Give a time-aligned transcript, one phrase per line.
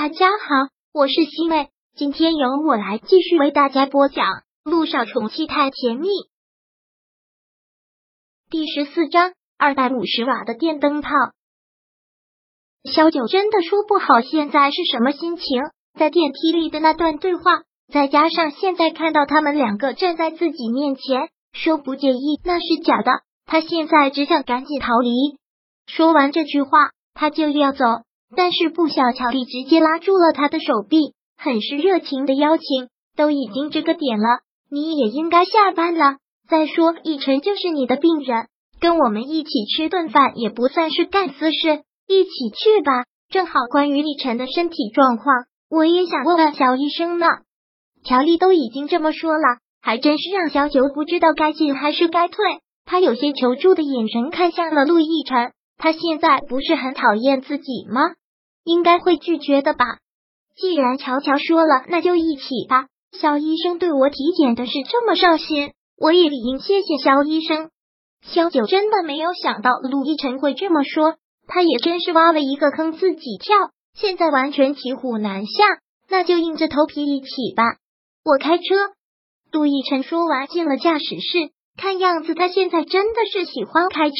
[0.00, 4.26] 大家好，我是西妹，今天由我来继续为大家播讲
[4.62, 6.06] 《路上宠妻太甜蜜》
[8.48, 11.10] 第十四章二百五十瓦的电灯泡。
[12.84, 15.44] 萧九真的说不好现在是什么心情，
[15.98, 23.10] 在电梯里的那段对话，再加上现在看到他们两个站在自己面前，说不介意那是假的。
[23.46, 25.10] 他现在只想赶紧逃离。
[25.88, 27.84] 说完这句话，他就要走。
[28.36, 32.88] 但是不小，乔丽直接拉住了他的手臂，很是热情的邀请。
[33.16, 36.18] 都已经这个点了，你也应该下班了。
[36.48, 38.46] 再说，奕晨就是你的病人，
[38.80, 43.06] 跟我们一起吃顿饭也不算是干私事，一起去吧。
[43.28, 47.26] 正好关于奕晨的身体状况，我也想问问乔医生呢。
[48.04, 52.36] 乔丽都已经这么说了，还真是让小九不知道该进还是该退。
[52.84, 58.02] 他有些求助的眼神看向了陆亦辰，他现在不是很讨厌自己吗？
[58.64, 59.84] 应该会拒绝的吧。
[60.56, 62.86] 既然乔乔说了，那就一起吧。
[63.12, 67.70] 肖医生对我体检的事这么上心，我也理应谢谢肖医生。
[68.22, 71.14] 肖九真的没有想到陆亦辰会这么说，
[71.46, 73.56] 他也真是挖了一个坑自己跳，
[73.94, 75.64] 现在完全骑虎难下。
[76.10, 77.62] 那就硬着头皮一起吧。
[78.24, 78.64] 我开车。
[79.52, 84.14] 陆亦辰说完进了驾驶室，看样子他现在真的是喜欢开车。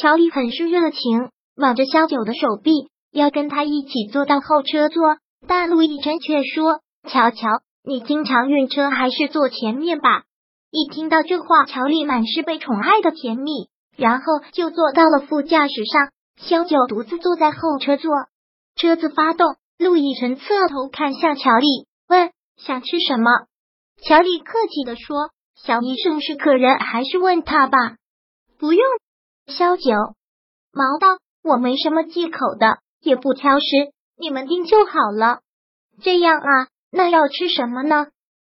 [0.00, 2.88] 乔丽很是热情，挽着肖九的手臂。
[3.12, 7.48] 要跟他一起坐到后车座，但陆亦辰却说：“乔乔，
[7.84, 10.22] 你经常晕车，还是坐前面吧。”
[10.72, 18.10] 一听到这话，乔丽满是被宠爱的甜蜜，然后就坐到了副驾驶上，萧九独自坐在后车座。
[18.76, 21.66] 车子发动，陆亦辰侧头看向乔丽，
[22.08, 23.30] 问：“想吃什么？”
[24.02, 27.76] 乔丽客气的说：“小医生是客人，还是问他吧？”
[28.58, 28.82] 不用。
[29.50, 29.92] 萧九
[30.72, 33.64] 毛道：“我没什么忌口的。”也不挑食，
[34.18, 35.40] 你们定就好了。
[36.02, 38.08] 这样啊，那要吃什么呢？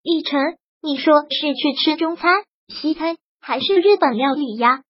[0.03, 4.83] 奕晨，你说是去吃中餐、西餐还是日本料理呀？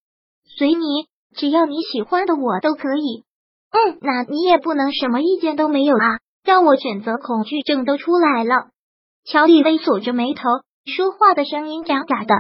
[0.59, 1.07] 随你，
[1.37, 3.23] 只要你喜欢的我都可以。
[3.71, 8.71] 嗯，那你也不能什么意见都没有啊，让我选择，恐惧症都出来了。
[9.25, 10.43] 乔丽微锁着眉头，
[10.85, 12.35] 说话的声音嗲嗲的。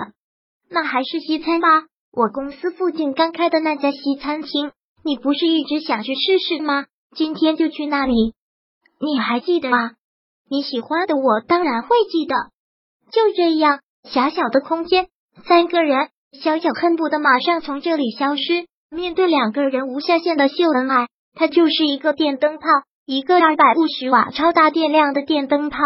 [0.69, 1.69] 那还是西餐吧，
[2.16, 4.70] 我公司附近刚开的那家西餐厅，
[5.02, 6.86] 你不是一直想去试试吗？
[7.16, 8.34] 今天就去那里，
[9.00, 9.91] 你还记得吗？
[10.48, 12.36] 你喜欢的，我当然会记得。
[13.10, 15.08] 就这样，狭小的空间，
[15.48, 16.08] 三个人，
[16.41, 18.66] 小小恨不得马上从这里消失。
[18.91, 22.66] 面对两个人无下限的秀恩爱，他就是一个电灯泡，
[23.06, 25.78] 一个二百五十瓦超大电量的电灯泡。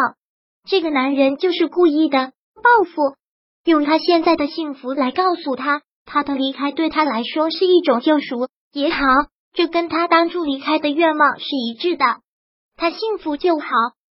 [0.68, 3.16] 这个男人就是故意的报复，
[3.64, 9.04] 用他现在的幸福来告诉他，他的离开对他来说是一种救赎也好。
[9.52, 12.04] 这跟他当初离开的愿望是一致的，
[12.76, 13.66] 他幸福就好，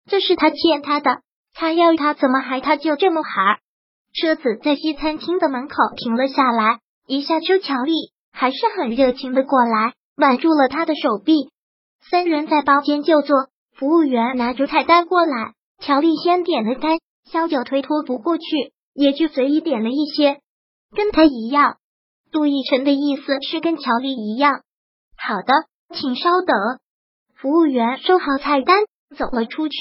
[0.09, 1.21] 这是他欠他的。
[1.55, 3.59] 他要他怎么还他就这么喊。
[4.13, 7.93] 车子在西餐厅的门口停了下来，一下车，乔丽
[8.33, 11.51] 还是很热情的过来挽住了他的手臂。
[12.11, 16.99] 三人在包间就坐，服务员拿着菜单过来，乔丽先点了单，
[17.31, 18.45] 萧九推脱不过去，
[18.95, 20.41] 也就随意点了一些，
[20.95, 21.77] 跟他一样。
[22.37, 24.61] 杜奕晨的意思是跟乔丽一样。
[25.17, 25.55] 好的，
[25.97, 26.55] 请稍等。
[27.35, 28.77] 服务员收好菜单，
[29.17, 29.79] 走了出去。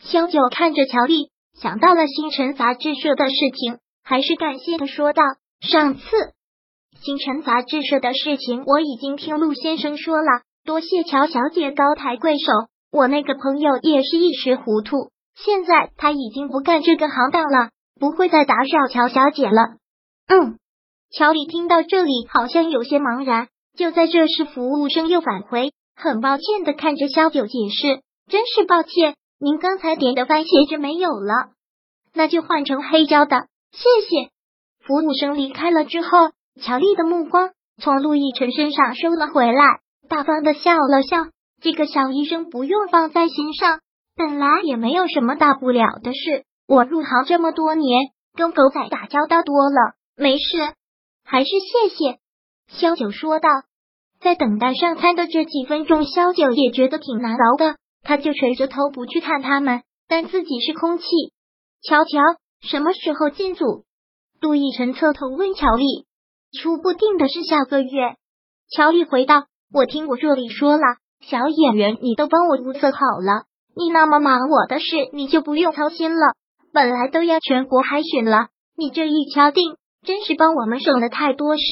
[0.00, 5.22] 萧九看着乔丽，想到了星辰杂志社的事情，还是感谢的说道
[5.62, 6.02] ：“上次
[7.00, 12.46] 星辰杂志社的事情，我已经听陆先生说了，多谢乔小姐高抬贵手。
[12.90, 17.70] 我那个朋友也是一时糊涂，现在他已经不干这个行当了，
[18.00, 19.76] 不会再打扰乔小姐了。”
[20.26, 20.58] 嗯，
[21.10, 23.48] 乔丽听到这里，好像有些茫然。
[23.76, 31.50] 就在这时，服务生又返回，很抱歉的看着萧九解释：“真是抱歉，您刚才点的番茄汁没有了，
[32.14, 33.78] 那就换成黑椒的，谢
[34.08, 34.30] 谢。”
[34.86, 36.08] 服务生离开了之后，
[36.60, 37.50] 乔丽的目光
[37.82, 41.26] 从陆亦辰身上收了回来，大方的笑了笑
[41.60, 43.80] ：“这个小医生不用放在心上，
[44.16, 46.44] 本来也没有什么大不了的事。
[46.66, 50.72] 我入行这么多年，跟狗仔打交道多了，没事，
[51.26, 52.18] 还是谢谢。”
[52.72, 53.48] 萧九说道
[54.22, 57.76] ：“在等待上餐的这几分钟，萧九也觉得挺难熬的。
[58.02, 61.04] 他就垂着头不去看他们，但自己是空气。
[61.82, 62.20] 乔乔
[62.60, 63.84] 什么时候进组？”
[64.40, 66.06] 杜奕晨侧头问乔丽
[66.58, 68.14] ：“初步定的是下个月。”
[68.70, 70.82] 乔丽回道：“我听我助理说了，
[71.20, 76.34] 小演员你都帮我物色好了，你那么忙我的事你就不用操心了。
[76.72, 79.76] 本来都要全国海选了，你这一敲定，
[80.06, 81.62] 真是帮我们省了太多事。”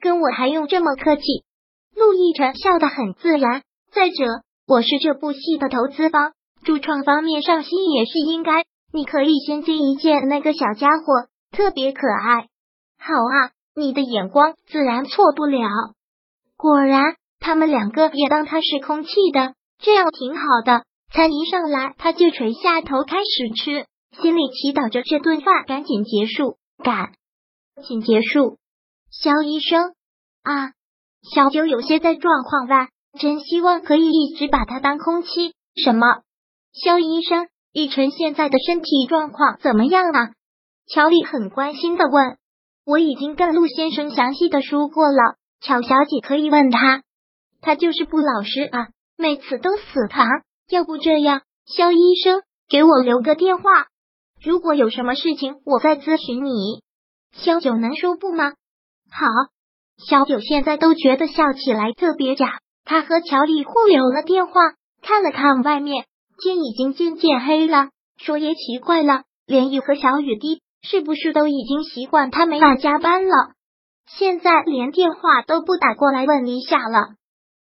[0.00, 1.22] 跟我还用这么客气？
[1.94, 3.62] 陆亦辰笑得很自然。
[3.90, 6.32] 再者，我是这部戏的投资方，
[6.64, 8.64] 主创方面上心也是应该。
[8.92, 12.46] 你可以先接一见那个小家伙，特别可爱。
[12.98, 15.66] 好啊，你的眼光自然错不了。
[16.56, 20.84] 果然，他们两个也当他是空气的，这样挺好的。
[21.12, 23.86] 餐一上来，他就垂下头开始吃，
[24.20, 27.12] 心里祈祷着这顿饭赶紧结束，赶
[27.82, 28.58] 请结束。
[29.10, 29.94] 肖医生
[30.42, 30.72] 啊，
[31.34, 32.88] 小九有些在状况外，
[33.18, 35.54] 真希望可以一直把他当空气。
[35.74, 36.06] 什么？
[36.72, 40.32] 肖医生，奕晨现在的身体状况怎么样啊？
[40.86, 42.38] 乔丽很关心的问。
[42.84, 47.02] 我已经跟陆先生详细的说过了，乔小姐可以问他。
[47.60, 50.26] 他就是不老实啊，每次都死扛。
[50.70, 53.88] 要不这样，肖医生给我留个电话，
[54.42, 56.82] 如果有什么事情，我再咨询你。
[57.36, 58.52] 小九能说不吗？
[59.10, 59.26] 好，
[59.98, 62.58] 小九现在都觉得笑起来特别假。
[62.84, 64.52] 他和乔丽互留了电话，
[65.02, 66.06] 看了看外面，
[66.42, 67.88] 天已经渐渐黑了。
[68.18, 73.34] 说也奇怪了，连雨和小雨滴是不是都已经习惯他没法加班了？
[74.08, 77.16] 现在连电话都不打过来问一下了。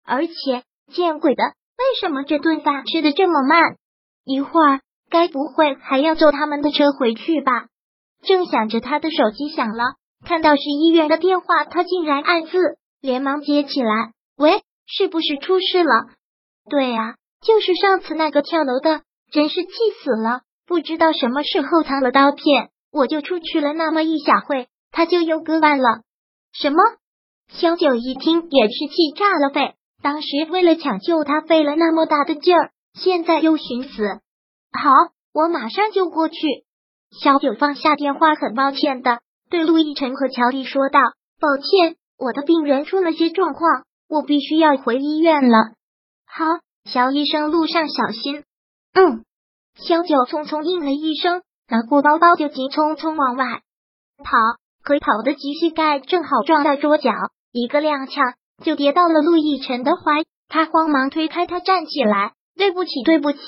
[0.04, 0.62] 而且
[0.92, 3.76] 见鬼的，为什么这顿饭吃的这么慢？
[4.24, 4.80] 一会儿
[5.10, 7.66] 该不会还要坐他们的车回去吧？
[8.24, 9.94] 正想着，他的手机响了。
[10.26, 12.58] 看到是医院的电话，他竟然暗自
[13.00, 14.12] 连忙接起来。
[14.36, 16.06] 喂，是不是出事了？
[16.68, 19.70] 对啊，就是上次那个跳楼的，真是气
[20.02, 20.40] 死了！
[20.66, 26.00] 不知道什么时候藏了刀片，我就出去了那么一小会，他就又割腕了。
[26.52, 26.78] 什么？
[27.48, 29.74] 萧九一听也是气炸了肺。
[30.02, 34.02] 当时为了抢救他费了那么大的劲儿，现在又寻死。
[34.72, 34.90] 好，
[35.34, 36.36] 我马上就过去。
[37.20, 39.20] 小九放下电话，很抱歉的。
[39.50, 41.00] 对陆亦辰和乔丽说道
[41.40, 45.58] ：“抱歉，我的病人出了些状况，我必须要回医院了。”
[46.26, 46.44] 好，
[46.90, 48.42] 乔医生，路上小心。
[48.94, 49.24] 嗯，
[49.76, 53.60] 萧九匆匆应了一声，拿过包包就急匆匆往外
[54.18, 54.36] 跑。
[54.82, 57.10] 可跑的急，膝盖正好撞在桌角，
[57.52, 60.24] 一个踉跄就跌到了陆亦辰的怀。
[60.48, 63.38] 他慌忙推开他，站起来：“对不起，对不起。”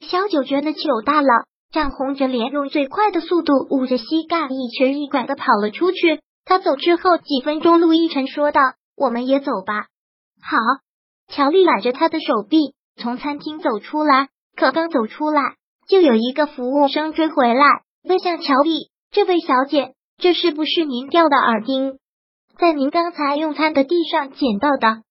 [0.00, 1.28] 小九觉得糗大了。
[1.72, 6.20] 涨红着脸，用最快的速度捂着膝盖，一瘸一拐的跑了出去。
[6.44, 8.60] 他走之后几分钟，陆亦辰说道
[8.96, 9.86] ：“我们也走吧。”
[10.42, 10.56] 好，
[11.28, 15.54] 乔丽揽着他的手臂从餐厅走出来，可刚走出来，
[15.86, 17.64] 就有一个服务生追回来，
[18.02, 21.98] 问向乔丽：“这位小姐，这是不是您掉的耳钉？
[22.58, 25.02] 在您刚才用餐的地上捡到的？”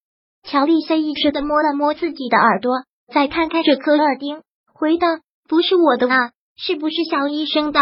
[0.44, 2.82] 乔丽下意识的摸了摸自己的耳朵，
[3.14, 4.42] 再看看这颗耳钉，
[4.74, 5.06] 回道
[5.48, 7.80] ：“不是我的啊。”是不是肖医生的？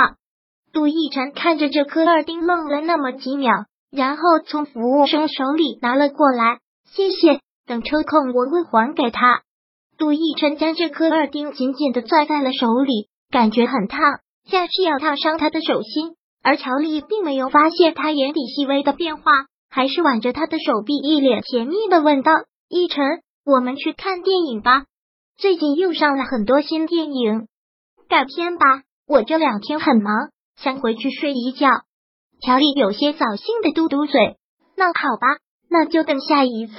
[0.72, 6.60] 杜奕晨看着这颗耳钉，愣了那么几秒，然后从服务生手里拿了过来。
[6.86, 9.42] 谢谢，等抽空我会还给他。
[9.98, 14.00] 杜奕晨将这颗耳钉紧紧的攥在了手里，感觉很烫，
[14.48, 16.14] 像是要烫伤他的手心。
[16.44, 19.32] 而乔丽并没有发现他眼底细微的变化，
[19.68, 22.30] 还是挽着他的手臂，一脸甜蜜的问道
[22.70, 23.04] ：“奕晨，
[23.44, 24.84] 我们去看电影吧，
[25.36, 27.48] 最近又上了很多新电影。”
[28.08, 31.68] 改天吧，我这两天很忙，想回去睡一觉。
[32.40, 34.38] 乔丽有些扫兴的嘟嘟嘴。
[34.76, 36.74] 那好吧，那就等下一次。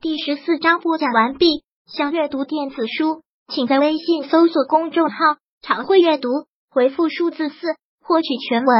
[0.00, 1.62] 第十四章播讲完毕。
[1.86, 5.16] 想阅读电子书，请在微信搜索公众号
[5.60, 6.28] “常会阅读”，
[6.70, 7.56] 回复数字四
[8.00, 8.76] 获取全文。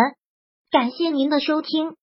[0.71, 1.95] 感谢您的收听。